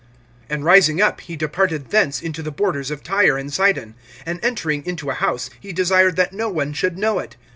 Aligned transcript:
(24)And 0.49 0.63
rising 0.63 0.99
up 0.99 1.21
he 1.21 1.35
departed 1.35 1.91
thence 1.91 2.23
into 2.23 2.41
the 2.41 2.49
borders 2.49 2.89
of 2.89 3.03
Tyre 3.03 3.37
and 3.37 3.53
Sidon; 3.53 3.93
and 4.25 4.39
entering 4.41 4.83
into 4.83 5.11
a 5.11 5.13
house, 5.13 5.47
he 5.59 5.71
desired 5.71 6.15
that 6.15 6.33
no 6.33 6.49
one 6.49 6.73
should 6.73 6.97
know 6.97 7.19
it. 7.19 7.35